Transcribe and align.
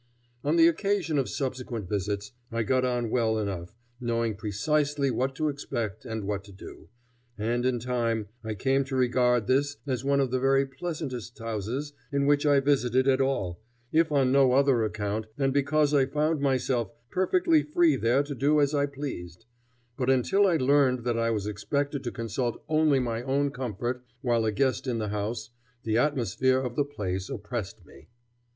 On 0.43 0.55
the 0.55 0.67
occasion 0.67 1.19
of 1.19 1.29
subsequent 1.29 1.87
visits 1.87 2.31
I 2.51 2.63
got 2.63 2.83
on 2.83 3.11
well 3.11 3.37
enough, 3.37 3.75
knowing 3.99 4.33
precisely 4.35 5.11
what 5.11 5.35
to 5.35 5.47
expect 5.47 6.05
and 6.05 6.23
what 6.23 6.43
to 6.45 6.51
do, 6.51 6.89
and 7.37 7.67
in 7.67 7.77
time 7.77 8.25
I 8.43 8.55
came 8.55 8.83
to 8.85 8.95
regard 8.95 9.45
this 9.45 9.77
as 9.85 10.03
one 10.03 10.19
of 10.19 10.31
the 10.31 10.39
very 10.39 10.65
pleasantest 10.65 11.37
houses 11.37 11.93
in 12.11 12.25
which 12.25 12.47
I 12.47 12.61
visited 12.61 13.07
at 13.07 13.21
all, 13.21 13.61
if 13.91 14.11
on 14.11 14.31
no 14.31 14.53
other 14.53 14.83
account 14.83 15.27
than 15.37 15.51
because 15.51 15.93
I 15.93 16.07
found 16.07 16.41
myself 16.41 16.89
perfectly 17.11 17.61
free 17.61 17.95
there 17.95 18.23
to 18.23 18.33
do 18.33 18.59
as 18.59 18.73
I 18.73 18.87
pleased; 18.87 19.45
but 19.97 20.09
until 20.09 20.47
I 20.47 20.57
learned 20.57 21.03
that 21.03 21.19
I 21.19 21.29
was 21.29 21.45
expected 21.45 22.03
to 22.05 22.11
consult 22.11 22.63
only 22.67 22.99
my 22.99 23.21
own 23.21 23.51
comfort 23.51 24.03
while 24.23 24.45
a 24.45 24.51
guest 24.51 24.87
in 24.87 24.97
the 24.97 25.09
house 25.09 25.51
the 25.83 25.99
atmosphere 25.99 26.57
of 26.59 26.75
the 26.75 26.85
place 26.85 27.29
oppressed 27.29 27.85
me. 27.85 28.07